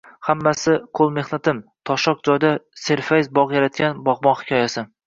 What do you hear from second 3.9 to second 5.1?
bog‘bon hikoyasi